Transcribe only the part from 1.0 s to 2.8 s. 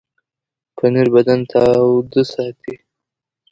بدن تاوده ساتي.